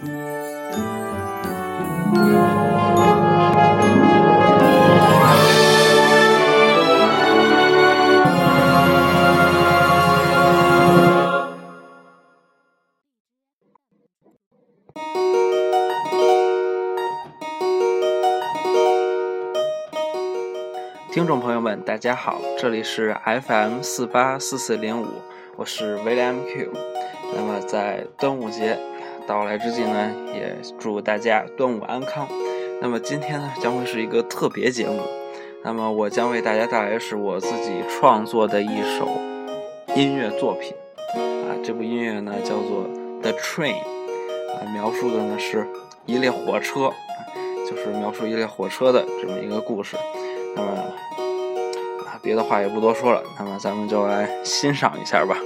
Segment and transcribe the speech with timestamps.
[0.00, 0.08] 听
[21.26, 25.06] 众朋友们，大家好，这里是 FM 四八四四零五，
[25.56, 26.72] 我是 William Q。
[27.34, 28.78] 那么在端午节
[29.30, 32.26] 到来之际呢，也祝大家端午安康。
[32.82, 35.00] 那么今天呢，将会是一个特别节目。
[35.62, 39.06] 那么我将为大家带来是我自己创作的一首
[39.94, 40.74] 音乐作品
[41.14, 42.84] 啊，这部音乐呢叫做
[43.22, 45.64] 《The Train》，啊，描述的呢是
[46.06, 46.90] 一列火车，
[47.70, 49.96] 就是描述一列火车的这么一个故事。
[50.56, 50.70] 那么
[52.04, 55.36] 啊，别的话也不多说了，那么咱们就来欣赏一下吧。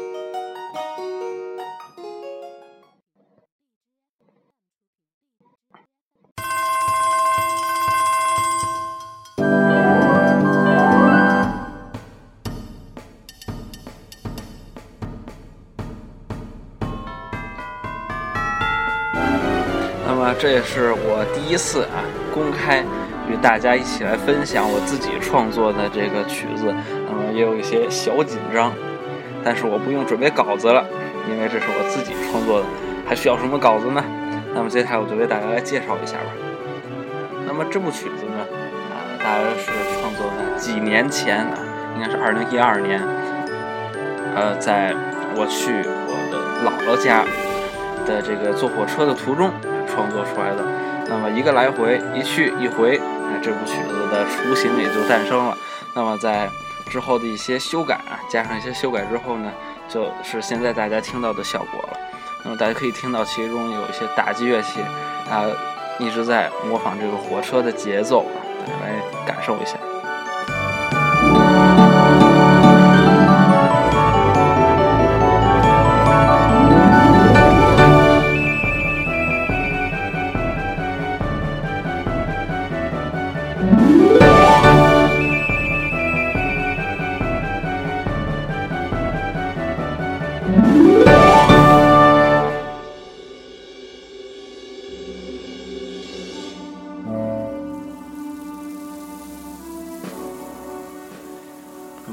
[20.25, 22.01] 么这也是我第一次啊
[22.33, 22.83] 公开。
[23.27, 26.69] 与大家一起来分享我自己创作的这个曲子，
[27.09, 28.71] 那么也有一些小紧张，
[29.43, 30.85] 但是我不用准备稿子了，
[31.27, 32.67] 因为这是我自己创作的，
[33.09, 34.05] 还需要什么稿子呢？
[34.55, 36.37] 那么接下来我就为大家来介绍一下吧。
[37.47, 38.45] 那么这部曲子呢，
[38.93, 41.57] 啊，大约是创作在几年前啊，
[41.97, 43.01] 应该是二零一二年，
[44.37, 44.95] 呃，在
[45.35, 47.25] 我去我的姥姥家
[48.05, 49.51] 的这个坐火车的途中
[49.95, 50.65] 创作出来的。
[51.09, 52.99] 那么一个来回，一去一回。
[52.99, 55.57] 哎这部曲子的雏形也就诞生了。
[55.95, 56.49] 那么在
[56.91, 59.51] 之后的一些修改啊，加上一些修改之后呢，
[59.89, 61.99] 就是现在大家听到的效果了。
[62.45, 64.81] 那么大家可以听到其中有一些打击乐器
[65.31, 65.47] 啊，
[65.99, 68.27] 一直在模仿这个火车的节奏，
[68.61, 69.77] 大家来感受一下。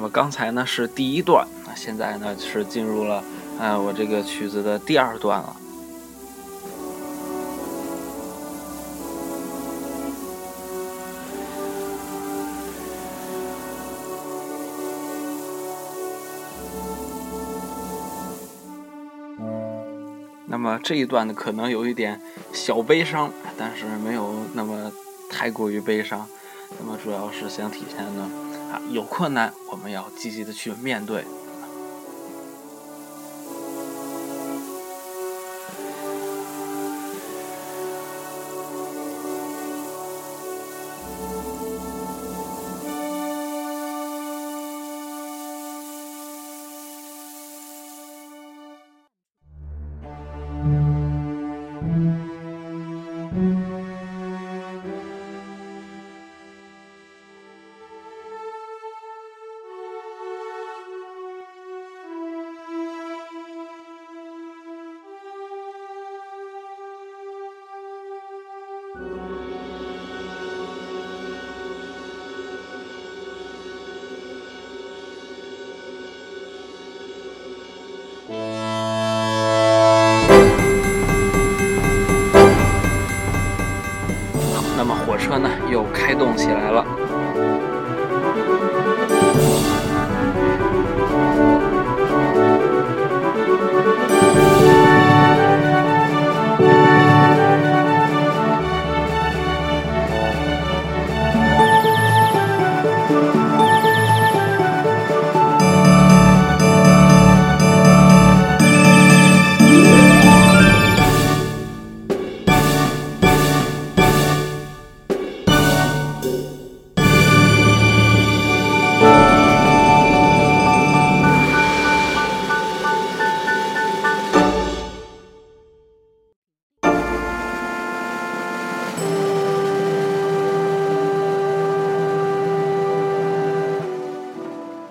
[0.01, 3.23] 么刚才呢是第一段，那现在呢是进入了，
[3.59, 5.55] 呃，我这个曲子的第二段了。
[20.47, 22.19] 那么这一段呢可能有一点
[22.51, 24.91] 小悲伤，但是没有那么
[25.29, 26.27] 太过于悲伤。
[26.79, 28.50] 那么主要是想体现呢。
[28.91, 31.25] 有困难，我们要积极的去面对。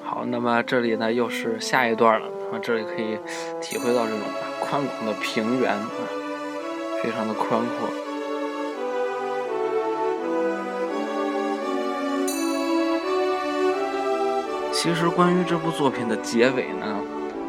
[0.03, 3.19] 好那么这里呢又是下一段了，那么这里可以
[3.61, 4.21] 体会到这种
[4.61, 5.87] 宽广的平原啊，
[7.03, 7.89] 非常的宽阔。
[14.73, 16.87] 其实关于这部作品的结尾呢，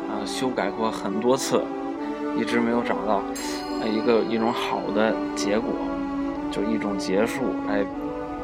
[0.09, 1.63] 啊，修改过很多次，
[2.37, 3.21] 一直没有找到
[3.85, 5.71] 一个一种好的结果，
[6.51, 7.79] 就一种结束来，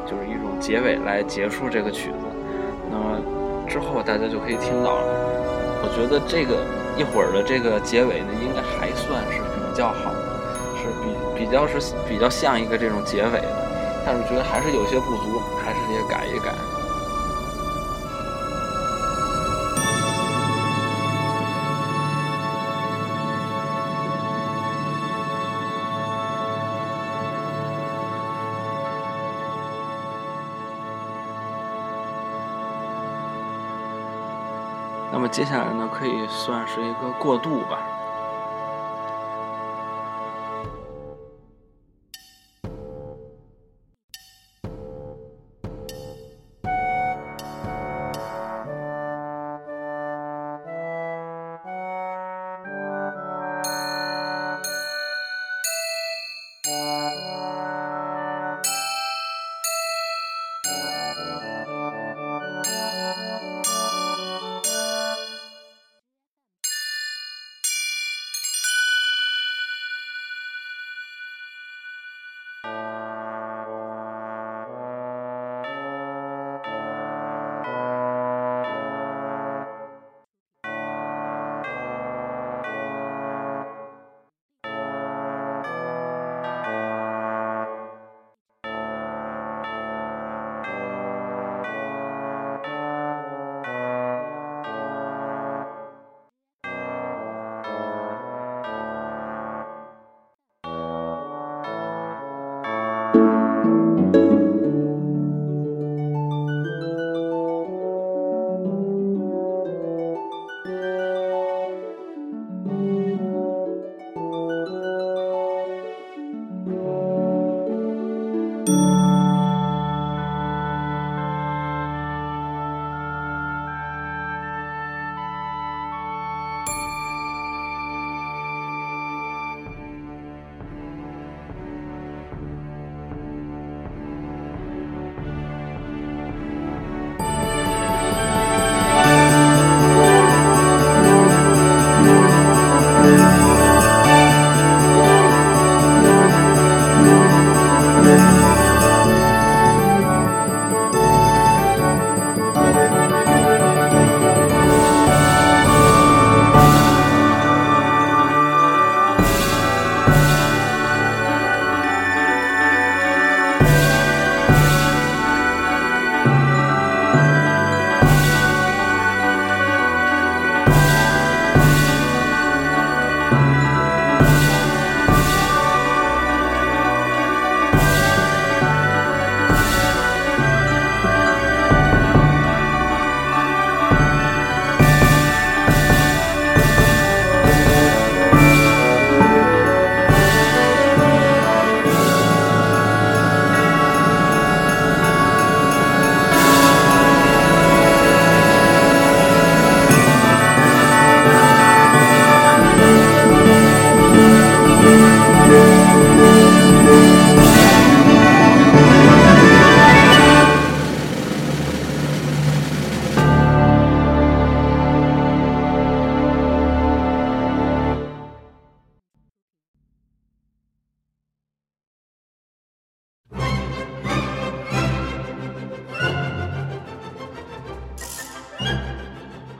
[0.06, 2.24] 就是一种结尾来结束这个曲子。
[2.90, 3.20] 那么
[3.68, 5.04] 之后大家就可以听到了。
[5.80, 6.64] 我觉得这个
[6.96, 10.18] 一会儿的这个结尾呢，应该还算是比较好的，
[10.80, 13.52] 是比比较是比较像一个这种结尾的，
[14.04, 16.54] 但是觉得还是有些不足，还是得改一改。
[35.18, 37.80] 那么接下来呢，可以算是一个过渡吧。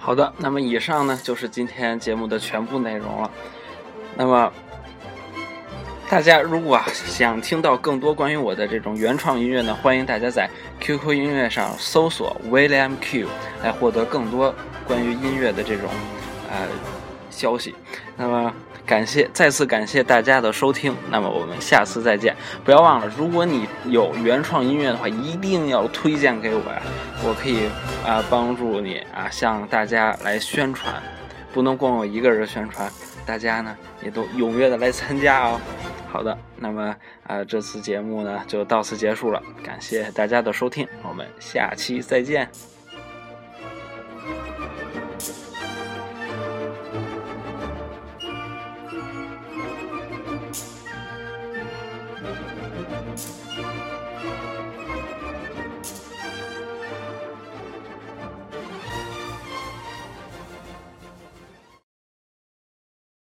[0.09, 3.31] 好的，那么以上呢就是今天节目的全部内容了。
[4.17, 4.51] 那么
[6.09, 10.49] 大家如果想听到更多关于我的这种原创音乐呢，欢迎大家在
[10.81, 13.29] QQ 音乐上搜索 William Q
[13.63, 14.55] 来获得更多
[14.87, 15.91] 关于音乐的这种
[16.51, 16.67] 呃
[17.29, 17.75] 消息。
[18.17, 18.55] 那么。
[18.89, 20.97] 感谢，再次感谢大家的收听。
[21.11, 22.35] 那么我们下次再见。
[22.65, 26.83] 不要忘了，如果你有原创音乐的话，一定要推荐给我呀，
[27.23, 27.69] 我可以
[28.03, 30.95] 啊帮助你啊向大家来宣传。
[31.53, 32.91] 不能光我一个人宣传，
[33.27, 35.61] 大家呢也都踊跃的来参加哦。
[36.11, 42.78] 好的，那么啊这次节目呢就到此结束了，感谢大家的收听，我们下期再见。